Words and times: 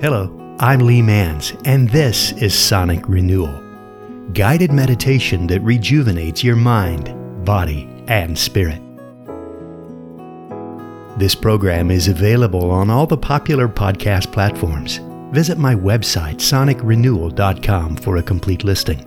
Hello, 0.00 0.56
I'm 0.58 0.80
Lee 0.80 1.02
Mans, 1.02 1.52
and 1.66 1.86
this 1.90 2.32
is 2.32 2.54
Sonic 2.54 3.06
Renewal 3.06 3.62
guided 4.32 4.72
meditation 4.72 5.46
that 5.48 5.60
rejuvenates 5.60 6.42
your 6.42 6.56
mind, 6.56 7.44
body, 7.44 7.86
and 8.08 8.38
spirit. 8.38 8.80
This 11.18 11.34
program 11.34 11.90
is 11.90 12.08
available 12.08 12.70
on 12.70 12.88
all 12.88 13.06
the 13.06 13.18
popular 13.18 13.68
podcast 13.68 14.32
platforms. 14.32 15.00
Visit 15.32 15.58
my 15.58 15.74
website, 15.74 16.36
sonicrenewal.com, 16.36 17.96
for 17.96 18.16
a 18.16 18.22
complete 18.22 18.64
listing. 18.64 19.06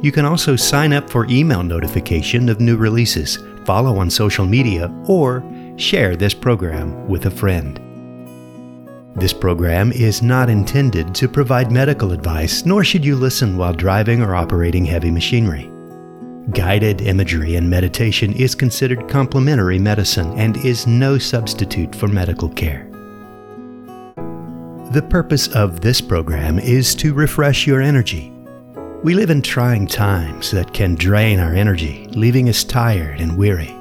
You 0.00 0.12
can 0.12 0.24
also 0.24 0.54
sign 0.54 0.92
up 0.92 1.10
for 1.10 1.26
email 1.26 1.64
notification 1.64 2.48
of 2.48 2.60
new 2.60 2.76
releases, 2.76 3.40
follow 3.64 3.98
on 3.98 4.08
social 4.08 4.46
media, 4.46 4.94
or 5.08 5.42
share 5.76 6.14
this 6.14 6.34
program 6.34 7.08
with 7.08 7.26
a 7.26 7.30
friend. 7.32 7.89
This 9.20 9.34
program 9.34 9.92
is 9.92 10.22
not 10.22 10.48
intended 10.48 11.14
to 11.16 11.28
provide 11.28 11.70
medical 11.70 12.12
advice, 12.12 12.64
nor 12.64 12.82
should 12.82 13.04
you 13.04 13.16
listen 13.16 13.58
while 13.58 13.74
driving 13.74 14.22
or 14.22 14.34
operating 14.34 14.86
heavy 14.86 15.10
machinery. 15.10 15.70
Guided 16.52 17.02
imagery 17.02 17.56
and 17.56 17.68
meditation 17.68 18.32
is 18.32 18.54
considered 18.54 19.10
complementary 19.10 19.78
medicine 19.78 20.32
and 20.38 20.56
is 20.64 20.86
no 20.86 21.18
substitute 21.18 21.94
for 21.94 22.08
medical 22.08 22.48
care. 22.48 22.88
The 24.92 25.06
purpose 25.10 25.48
of 25.48 25.82
this 25.82 26.00
program 26.00 26.58
is 26.58 26.94
to 26.94 27.12
refresh 27.12 27.66
your 27.66 27.82
energy. 27.82 28.32
We 29.02 29.12
live 29.12 29.28
in 29.28 29.42
trying 29.42 29.86
times 29.86 30.50
that 30.52 30.72
can 30.72 30.94
drain 30.94 31.40
our 31.40 31.52
energy, 31.52 32.06
leaving 32.12 32.48
us 32.48 32.64
tired 32.64 33.20
and 33.20 33.36
weary. 33.36 33.76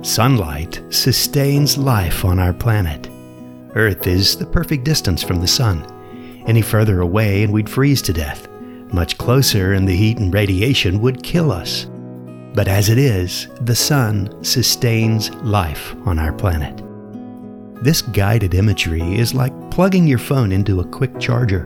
Sunlight 0.00 0.82
sustains 0.88 1.76
life 1.76 2.24
on 2.24 2.38
our 2.38 2.54
planet 2.54 3.10
Earth 3.74 4.06
is 4.06 4.36
the 4.36 4.46
perfect 4.46 4.84
distance 4.84 5.22
from 5.22 5.40
the 5.40 5.48
Sun. 5.48 5.84
Any 6.46 6.62
further 6.62 7.00
away 7.00 7.42
and 7.42 7.52
we'd 7.52 7.68
freeze 7.68 8.02
to 8.02 8.12
death. 8.12 8.48
Much 8.92 9.18
closer 9.18 9.72
and 9.72 9.88
the 9.88 9.96
heat 9.96 10.18
and 10.18 10.32
radiation 10.32 11.00
would 11.00 11.24
kill 11.24 11.50
us. 11.50 11.86
But 12.54 12.68
as 12.68 12.88
it 12.88 12.98
is, 12.98 13.48
the 13.62 13.74
Sun 13.74 14.44
sustains 14.44 15.30
life 15.36 15.96
on 16.06 16.20
our 16.20 16.32
planet. 16.32 16.82
This 17.82 18.00
guided 18.00 18.54
imagery 18.54 19.18
is 19.18 19.34
like 19.34 19.70
plugging 19.72 20.06
your 20.06 20.18
phone 20.18 20.52
into 20.52 20.78
a 20.78 20.86
quick 20.88 21.18
charger, 21.18 21.64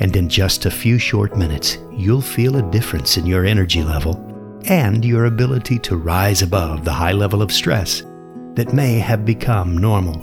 and 0.00 0.16
in 0.16 0.28
just 0.28 0.66
a 0.66 0.70
few 0.70 0.98
short 0.98 1.36
minutes, 1.36 1.78
you'll 1.92 2.20
feel 2.20 2.56
a 2.56 2.70
difference 2.72 3.16
in 3.16 3.24
your 3.24 3.44
energy 3.44 3.84
level 3.84 4.16
and 4.64 5.04
your 5.04 5.26
ability 5.26 5.78
to 5.78 5.96
rise 5.96 6.42
above 6.42 6.84
the 6.84 6.92
high 6.92 7.12
level 7.12 7.40
of 7.40 7.52
stress 7.52 8.02
that 8.54 8.72
may 8.72 8.98
have 8.98 9.24
become 9.24 9.78
normal. 9.78 10.20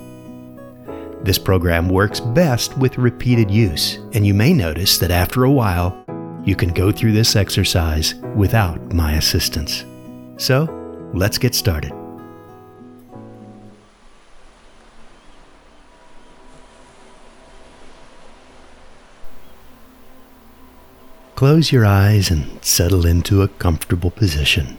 This 1.24 1.38
program 1.38 1.88
works 1.88 2.20
best 2.20 2.78
with 2.78 2.98
repeated 2.98 3.50
use, 3.50 3.96
and 4.12 4.28
you 4.28 4.34
may 4.34 4.52
notice 4.52 4.98
that 4.98 5.10
after 5.10 5.46
a 5.46 5.52
while, 5.52 5.98
you 6.44 6.54
can 6.54 6.74
go 6.74 6.92
through 6.92 7.14
this 7.14 7.38
exercise 7.38 8.16
without 8.36 8.92
my 8.92 9.14
assistance. 9.14 9.86
So, 10.36 10.68
let's 11.14 11.38
get 11.38 11.56
started. 11.56 11.94
Close 21.36 21.72
your 21.72 21.86
eyes 21.86 22.30
and 22.30 22.62
settle 22.64 23.06
into 23.06 23.42
a 23.42 23.48
comfortable 23.48 24.12
position. 24.12 24.78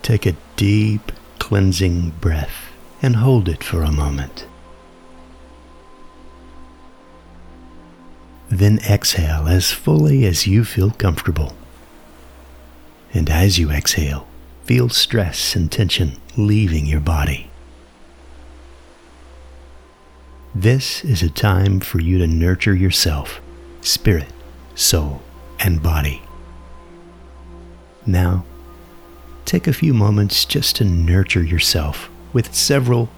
Take 0.00 0.24
a 0.24 0.36
deep, 0.56 1.12
cleansing 1.38 2.10
breath 2.20 2.73
and 3.04 3.16
hold 3.16 3.50
it 3.50 3.62
for 3.62 3.82
a 3.82 3.92
moment. 3.92 4.46
Then 8.48 8.78
exhale 8.78 9.46
as 9.46 9.70
fully 9.70 10.24
as 10.24 10.46
you 10.46 10.64
feel 10.64 10.90
comfortable. 10.90 11.54
And 13.12 13.28
as 13.28 13.58
you 13.58 13.70
exhale, 13.70 14.26
feel 14.64 14.88
stress 14.88 15.54
and 15.54 15.70
tension 15.70 16.18
leaving 16.38 16.86
your 16.86 17.00
body. 17.00 17.50
This 20.54 21.04
is 21.04 21.22
a 21.22 21.28
time 21.28 21.80
for 21.80 22.00
you 22.00 22.16
to 22.16 22.26
nurture 22.26 22.74
yourself, 22.74 23.42
spirit, 23.82 24.32
soul, 24.74 25.20
and 25.60 25.82
body. 25.82 26.22
Now, 28.06 28.46
take 29.44 29.66
a 29.66 29.74
few 29.74 29.92
moments 29.92 30.46
just 30.46 30.76
to 30.76 30.84
nurture 30.86 31.44
yourself 31.44 32.08
with 32.34 32.54
several 32.54 33.08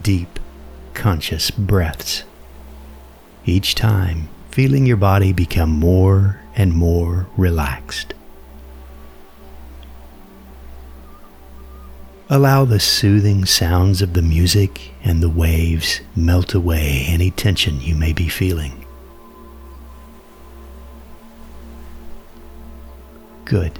deep, 0.00 0.38
conscious 0.94 1.50
breaths. 1.50 2.24
Each 3.44 3.74
time, 3.74 4.28
feeling 4.50 4.86
your 4.86 4.96
body 4.96 5.32
become 5.32 5.70
more 5.70 6.40
and 6.54 6.72
more 6.72 7.26
relaxed. 7.36 8.14
Allow 12.30 12.64
the 12.64 12.80
soothing 12.80 13.44
sounds 13.44 14.00
of 14.00 14.14
the 14.14 14.22
music 14.22 14.92
and 15.04 15.22
the 15.22 15.28
waves 15.28 16.00
melt 16.16 16.54
away 16.54 17.04
any 17.06 17.30
tension 17.30 17.80
you 17.82 17.94
may 17.94 18.14
be 18.14 18.28
feeling. 18.28 18.86
Good. 23.44 23.78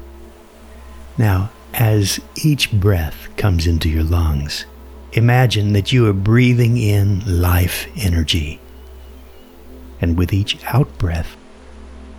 Now, 1.16 1.50
as 1.72 2.20
each 2.36 2.72
breath 2.72 3.34
comes 3.36 3.66
into 3.66 3.88
your 3.88 4.04
lungs, 4.04 4.66
Imagine 5.14 5.74
that 5.74 5.92
you 5.92 6.08
are 6.08 6.14
breathing 6.14 6.78
in 6.78 7.40
life 7.40 7.86
energy. 7.96 8.60
And 10.00 10.16
with 10.16 10.32
each 10.32 10.64
out 10.64 10.96
breath, 10.96 11.36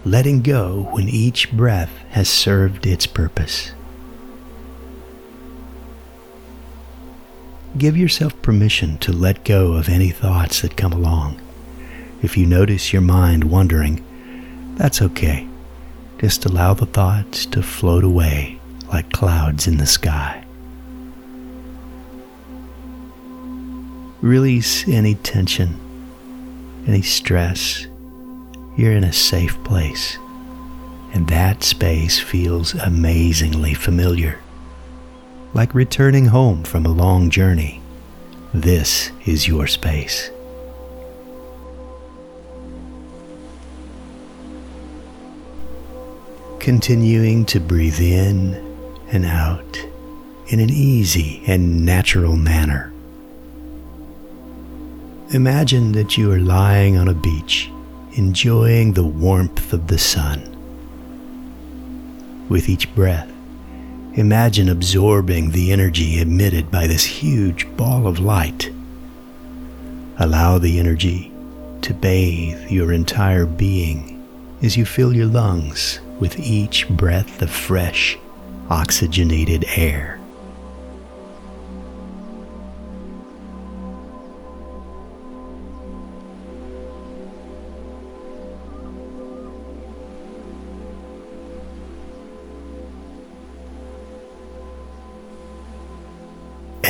letting 0.05 0.41
go 0.41 0.89
when 0.91 1.09
each 1.09 1.51
breath 1.51 1.89
has 2.11 2.29
served 2.29 2.85
its 2.85 3.07
purpose. 3.07 3.71
Give 7.75 7.97
yourself 7.97 8.39
permission 8.43 8.99
to 8.99 9.11
let 9.11 9.43
go 9.43 9.73
of 9.73 9.89
any 9.89 10.11
thoughts 10.11 10.61
that 10.61 10.77
come 10.77 10.93
along. 10.93 11.41
If 12.21 12.37
you 12.37 12.45
notice 12.45 12.93
your 12.93 13.01
mind 13.01 13.45
wandering, 13.45 14.05
that's 14.75 15.01
okay. 15.01 15.47
Just 16.19 16.45
allow 16.45 16.75
the 16.75 16.85
thoughts 16.85 17.47
to 17.47 17.63
float 17.63 18.03
away 18.03 18.59
like 18.89 19.11
clouds 19.11 19.65
in 19.65 19.77
the 19.77 19.87
sky. 19.87 20.42
Release 24.23 24.87
any 24.87 25.15
tension, 25.15 25.77
any 26.87 27.01
stress. 27.01 27.87
You're 28.77 28.93
in 28.93 29.03
a 29.03 29.11
safe 29.11 29.61
place, 29.65 30.17
and 31.11 31.27
that 31.27 31.61
space 31.61 32.21
feels 32.21 32.73
amazingly 32.73 33.73
familiar. 33.73 34.39
Like 35.53 35.75
returning 35.75 36.27
home 36.27 36.63
from 36.63 36.85
a 36.85 36.89
long 36.93 37.31
journey, 37.31 37.81
this 38.53 39.11
is 39.25 39.45
your 39.45 39.67
space. 39.67 40.31
Continuing 46.61 47.43
to 47.47 47.59
breathe 47.59 47.99
in 47.99 48.53
and 49.11 49.25
out 49.25 49.85
in 50.47 50.61
an 50.61 50.69
easy 50.69 51.43
and 51.45 51.85
natural 51.85 52.37
manner. 52.37 52.92
Imagine 55.33 55.93
that 55.93 56.15
you 56.15 56.31
are 56.31 56.37
lying 56.37 56.95
on 56.95 57.07
a 57.07 57.13
beach, 57.15 57.71
enjoying 58.11 58.93
the 58.93 59.03
warmth 59.03 59.73
of 59.73 59.87
the 59.87 59.97
sun. 59.97 60.39
With 62.49 62.69
each 62.69 62.93
breath, 62.93 63.27
imagine 64.13 64.69
absorbing 64.69 65.49
the 65.49 65.71
energy 65.71 66.21
emitted 66.21 66.69
by 66.69 66.85
this 66.85 67.03
huge 67.03 67.65
ball 67.75 68.05
of 68.05 68.19
light. 68.19 68.71
Allow 70.19 70.59
the 70.59 70.77
energy 70.77 71.31
to 71.81 71.95
bathe 71.95 72.69
your 72.69 72.93
entire 72.93 73.47
being 73.47 74.23
as 74.61 74.77
you 74.77 74.85
fill 74.85 75.15
your 75.15 75.25
lungs 75.25 75.99
with 76.19 76.39
each 76.39 76.87
breath 76.89 77.41
of 77.41 77.49
fresh, 77.49 78.19
oxygenated 78.69 79.65
air. 79.69 80.12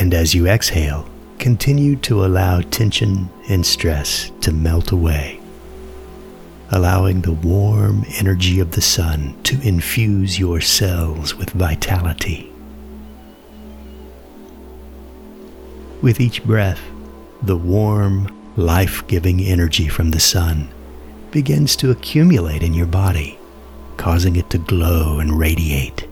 And 0.04 0.12
as 0.12 0.34
you 0.34 0.46
exhale, 0.46 1.08
continue 1.38 1.96
to 1.96 2.26
allow 2.26 2.60
tension 2.60 3.30
and 3.48 3.64
stress 3.64 4.30
to 4.42 4.52
melt 4.52 4.92
away, 4.92 5.40
allowing 6.70 7.22
the 7.22 7.32
warm 7.32 8.04
energy 8.18 8.60
of 8.60 8.72
the 8.72 8.82
sun 8.82 9.34
to 9.44 9.58
infuse 9.66 10.38
your 10.38 10.60
cells 10.60 11.34
with 11.34 11.48
vitality. 11.52 12.52
With 16.02 16.20
each 16.20 16.44
breath, 16.44 16.82
The 17.42 17.56
warm, 17.56 18.28
life 18.56 19.06
giving 19.06 19.40
energy 19.40 19.88
from 19.88 20.10
the 20.10 20.20
sun 20.20 20.68
begins 21.30 21.76
to 21.76 21.90
accumulate 21.90 22.62
in 22.62 22.74
your 22.74 22.88
body, 22.88 23.38
causing 23.96 24.36
it 24.36 24.50
to 24.50 24.58
glow 24.58 25.18
and 25.18 25.38
radiate, 25.38 26.06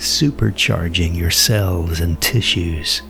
supercharging 0.00 1.14
your 1.14 1.30
cells 1.30 2.00
and 2.00 2.18
tissues 2.22 3.02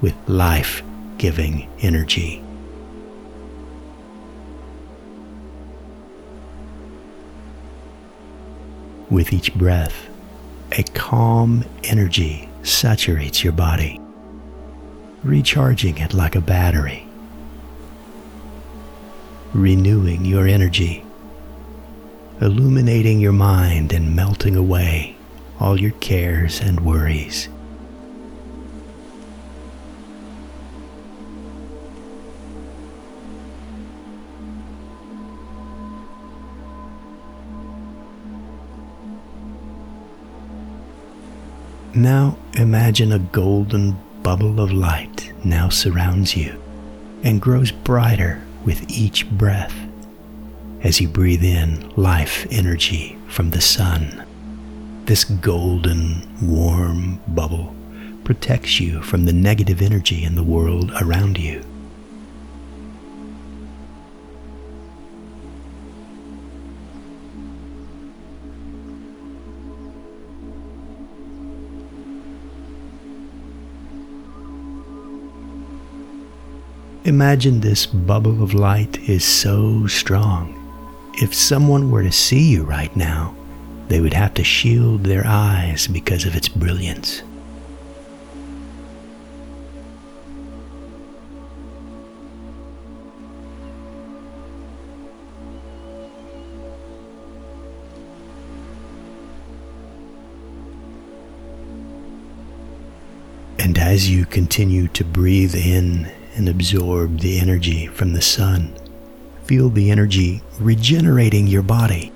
with 0.00 0.14
life 0.28 0.84
giving 1.18 1.68
energy. 1.80 2.40
With 9.10 9.32
each 9.32 9.52
breath, 9.54 10.08
a 10.70 10.84
calm 10.84 11.64
energy 11.82 12.48
saturates 12.62 13.42
your 13.42 13.52
body, 13.52 14.00
recharging 15.24 15.98
it 15.98 16.14
like 16.14 16.36
a 16.36 16.40
battery, 16.40 17.04
renewing 19.52 20.24
your 20.24 20.46
energy, 20.46 21.04
illuminating 22.40 23.18
your 23.18 23.32
mind 23.32 23.92
and 23.92 24.14
melting 24.14 24.54
away 24.54 25.17
all 25.60 25.80
your 25.80 25.92
cares 25.92 26.60
and 26.60 26.80
worries. 26.80 27.48
Now 41.94 42.38
imagine 42.54 43.12
a 43.12 43.18
golden 43.18 43.98
bubble 44.22 44.60
of 44.60 44.70
light 44.70 45.32
now 45.44 45.68
surrounds 45.68 46.36
you 46.36 46.62
and 47.24 47.42
grows 47.42 47.72
brighter 47.72 48.40
with 48.64 48.88
each 48.88 49.28
breath 49.30 49.74
as 50.82 51.00
you 51.00 51.08
breathe 51.08 51.42
in 51.42 51.88
life 51.96 52.46
energy 52.50 53.18
from 53.26 53.50
the 53.50 53.60
sun. 53.60 54.27
This 55.08 55.24
golden, 55.24 56.28
warm 56.42 57.18
bubble 57.28 57.74
protects 58.24 58.78
you 58.78 59.00
from 59.00 59.24
the 59.24 59.32
negative 59.32 59.80
energy 59.80 60.22
in 60.22 60.34
the 60.34 60.42
world 60.42 60.92
around 61.00 61.38
you. 61.38 61.64
Imagine 77.04 77.60
this 77.60 77.86
bubble 77.86 78.42
of 78.42 78.52
light 78.52 78.98
is 79.08 79.24
so 79.24 79.86
strong. 79.86 80.54
If 81.14 81.34
someone 81.34 81.90
were 81.90 82.02
to 82.02 82.12
see 82.12 82.50
you 82.50 82.64
right 82.64 82.94
now, 82.94 83.37
they 83.88 84.00
would 84.00 84.12
have 84.12 84.34
to 84.34 84.44
shield 84.44 85.04
their 85.04 85.26
eyes 85.26 85.86
because 85.86 86.26
of 86.26 86.36
its 86.36 86.48
brilliance. 86.48 87.22
And 103.58 103.78
as 103.78 104.08
you 104.08 104.26
continue 104.26 104.88
to 104.88 105.04
breathe 105.04 105.54
in 105.54 106.10
and 106.36 106.48
absorb 106.48 107.20
the 107.20 107.40
energy 107.40 107.86
from 107.86 108.12
the 108.12 108.22
sun. 108.22 108.72
Feel 109.44 109.70
the 109.70 109.90
energy 109.90 110.42
regenerating 110.60 111.46
your 111.46 111.62
body, 111.62 112.12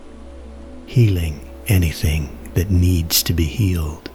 healing 0.87 1.52
anything 1.69 2.39
that 2.55 2.71
needs 2.71 3.23
to 3.25 3.33
be 3.33 3.45
healed, 3.45 4.11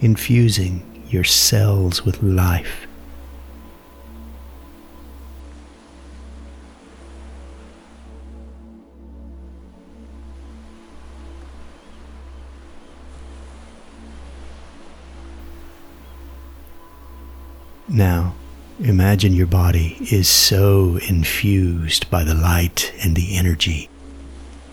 infusing 0.00 1.04
your 1.08 1.24
cells 1.24 2.04
with 2.04 2.22
life. 2.22 2.86
Now, 17.90 18.34
imagine 18.78 19.32
your 19.32 19.46
body 19.46 19.96
is 20.12 20.28
so 20.28 20.98
infused 21.08 22.08
by 22.10 22.22
the 22.22 22.34
light 22.34 22.92
and 23.02 23.16
the 23.16 23.36
energy 23.36 23.88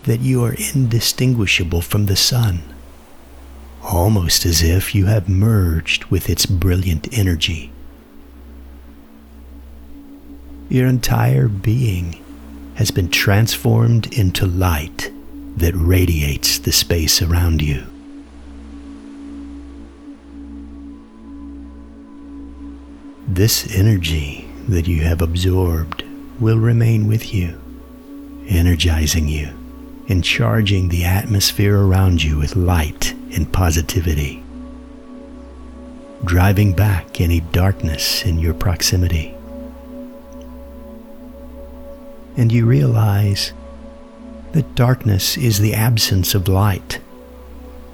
that 0.06 0.20
you 0.20 0.42
are 0.44 0.54
indistinguishable 0.54 1.82
from 1.82 2.06
the 2.06 2.16
sun, 2.16 2.62
almost 3.82 4.46
as 4.46 4.62
if 4.62 4.94
you 4.94 5.06
have 5.06 5.28
merged 5.28 6.04
with 6.06 6.30
its 6.30 6.46
brilliant 6.46 7.08
energy. 7.16 7.72
Your 10.68 10.86
entire 10.86 11.48
being 11.48 12.22
has 12.76 12.90
been 12.90 13.08
transformed 13.08 14.12
into 14.16 14.46
light 14.46 15.10
that 15.56 15.74
radiates 15.74 16.58
the 16.58 16.72
space 16.72 17.20
around 17.20 17.60
you. 17.60 17.84
This 23.26 23.74
energy 23.74 24.48
that 24.68 24.86
you 24.86 25.02
have 25.02 25.20
absorbed 25.20 26.04
will 26.38 26.58
remain 26.58 27.08
with 27.08 27.34
you, 27.34 27.60
energizing 28.48 29.26
you 29.26 29.65
and 30.08 30.22
charging 30.22 30.88
the 30.88 31.04
atmosphere 31.04 31.78
around 31.78 32.22
you 32.22 32.38
with 32.38 32.56
light 32.56 33.12
and 33.34 33.52
positivity, 33.52 34.42
driving 36.24 36.72
back 36.72 37.20
any 37.20 37.40
darkness 37.40 38.24
in 38.24 38.38
your 38.38 38.54
proximity. 38.54 39.34
And 42.36 42.52
you 42.52 42.66
realize 42.66 43.52
that 44.52 44.74
darkness 44.74 45.36
is 45.36 45.58
the 45.58 45.74
absence 45.74 46.34
of 46.34 46.48
light, 46.48 47.00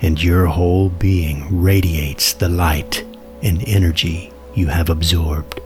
and 0.01 0.23
your 0.23 0.47
whole 0.47 0.89
being 0.91 1.63
radiates 1.63 2.35
the 2.35 2.49
light 2.49 3.05
and 3.43 3.63
energy 3.67 4.33
you 4.55 4.67
have 4.67 4.91
absorbed. 4.91 5.61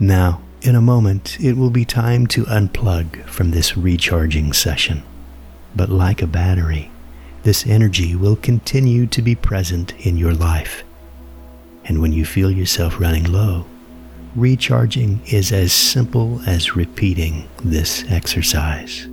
Now, 0.00 0.40
in 0.62 0.74
a 0.74 0.80
moment, 0.80 1.38
it 1.40 1.56
will 1.56 1.70
be 1.70 1.84
time 1.84 2.26
to 2.28 2.44
unplug 2.44 3.24
from 3.26 3.50
this 3.50 3.76
recharging 3.76 4.52
session. 4.52 5.02
But 5.76 5.90
like 5.90 6.22
a 6.22 6.26
battery, 6.26 6.90
this 7.42 7.66
energy 7.66 8.16
will 8.16 8.36
continue 8.36 9.06
to 9.06 9.22
be 9.22 9.34
present 9.34 9.92
in 10.06 10.16
your 10.16 10.32
life. 10.32 10.82
And 11.84 12.00
when 12.00 12.12
you 12.12 12.24
feel 12.24 12.50
yourself 12.50 12.98
running 12.98 13.24
low, 13.24 13.66
recharging 14.34 15.20
is 15.26 15.52
as 15.52 15.72
simple 15.72 16.40
as 16.46 16.74
repeating 16.74 17.46
this 17.62 18.04
exercise. 18.08 19.06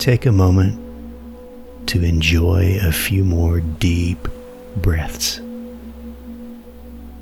Take 0.00 0.24
a 0.24 0.32
moment 0.32 0.80
to 1.86 2.02
enjoy 2.02 2.78
a 2.80 2.90
few 2.90 3.22
more 3.22 3.60
deep 3.60 4.28
breaths. 4.76 5.40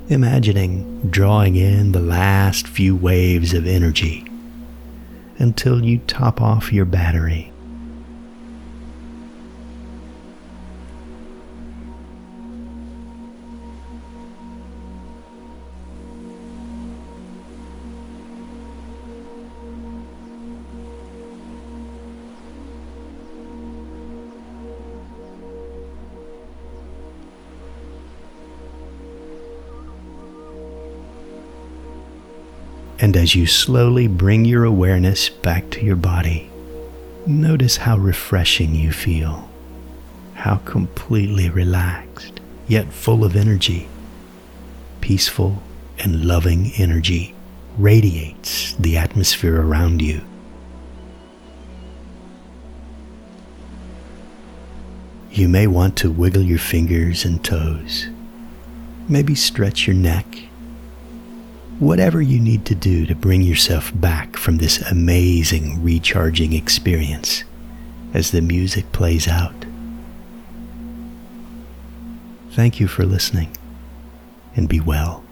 Imagining 0.07 1.09
drawing 1.09 1.57
in 1.57 1.91
the 1.91 1.99
last 1.99 2.69
few 2.69 2.95
waves 2.95 3.53
of 3.53 3.67
energy 3.67 4.25
until 5.39 5.83
you 5.83 5.97
top 6.07 6.41
off 6.41 6.71
your 6.71 6.85
battery. 6.85 7.48
And 33.01 33.15
as 33.15 33.33
you 33.33 33.47
slowly 33.47 34.07
bring 34.07 34.43
your 34.43 34.65
awareness 34.65 35.29
back 35.29 35.69
to 35.71 35.81
your 35.81 35.95
body, 35.95 36.49
notice 37.25 37.77
how 37.77 37.97
refreshing 37.97 38.75
you 38.75 38.91
feel, 38.91 39.49
how 40.33 40.57
completely 40.57 41.49
relaxed, 41.49 42.41
yet 42.67 42.91
full 42.91 43.23
of 43.23 43.37
energy. 43.37 43.87
Peaceful 44.99 45.63
and 45.97 46.25
loving 46.25 46.73
energy 46.75 47.33
radiates 47.77 48.73
the 48.73 48.97
atmosphere 48.97 49.61
around 49.61 50.01
you. 50.01 50.21
You 55.31 55.47
may 55.47 55.67
want 55.67 55.95
to 55.97 56.11
wiggle 56.11 56.41
your 56.41 56.59
fingers 56.59 57.23
and 57.23 57.41
toes, 57.41 58.07
maybe 59.07 59.35
stretch 59.35 59.87
your 59.87 59.95
neck 59.95 60.48
whatever 61.79 62.21
you 62.21 62.39
need 62.39 62.65
to 62.65 62.75
do 62.75 63.05
to 63.05 63.15
bring 63.15 63.41
yourself 63.41 63.91
back 63.95 64.35
from 64.35 64.57
this 64.57 64.81
amazing 64.91 65.81
recharging 65.81 66.53
experience 66.53 67.45
as 68.13 68.31
the 68.31 68.41
music 68.41 68.91
plays 68.91 69.27
out. 69.27 69.65
Thank 72.51 72.79
you 72.79 72.87
for 72.87 73.05
listening 73.05 73.55
and 74.55 74.67
be 74.67 74.81
well. 74.81 75.23